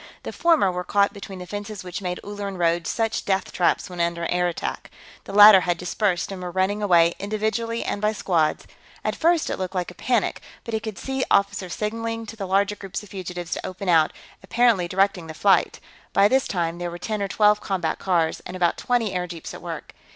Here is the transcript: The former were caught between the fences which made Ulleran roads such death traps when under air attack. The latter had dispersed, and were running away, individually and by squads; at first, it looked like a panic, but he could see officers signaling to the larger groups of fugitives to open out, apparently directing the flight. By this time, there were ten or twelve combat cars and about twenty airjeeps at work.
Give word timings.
The 0.23 0.33
former 0.33 0.71
were 0.71 0.83
caught 0.83 1.13
between 1.13 1.37
the 1.37 1.45
fences 1.45 1.83
which 1.83 2.01
made 2.01 2.19
Ulleran 2.23 2.57
roads 2.57 2.89
such 2.89 3.23
death 3.23 3.51
traps 3.51 3.87
when 3.87 4.01
under 4.01 4.25
air 4.31 4.47
attack. 4.47 4.89
The 5.25 5.31
latter 5.31 5.59
had 5.61 5.77
dispersed, 5.77 6.31
and 6.31 6.41
were 6.41 6.49
running 6.49 6.81
away, 6.81 7.13
individually 7.19 7.83
and 7.83 8.01
by 8.01 8.11
squads; 8.11 8.65
at 9.05 9.15
first, 9.15 9.51
it 9.51 9.57
looked 9.57 9.75
like 9.75 9.91
a 9.91 9.93
panic, 9.93 10.41
but 10.63 10.73
he 10.73 10.79
could 10.79 10.97
see 10.97 11.23
officers 11.29 11.75
signaling 11.75 12.25
to 12.25 12.35
the 12.35 12.47
larger 12.47 12.75
groups 12.75 13.03
of 13.03 13.09
fugitives 13.09 13.51
to 13.51 13.63
open 13.63 13.89
out, 13.89 14.11
apparently 14.41 14.87
directing 14.87 15.27
the 15.27 15.35
flight. 15.35 15.79
By 16.13 16.27
this 16.27 16.47
time, 16.47 16.79
there 16.79 16.89
were 16.89 16.97
ten 16.97 17.21
or 17.21 17.27
twelve 17.27 17.61
combat 17.61 17.99
cars 17.99 18.39
and 18.43 18.57
about 18.57 18.77
twenty 18.77 19.13
airjeeps 19.13 19.53
at 19.53 19.61
work. 19.61 19.93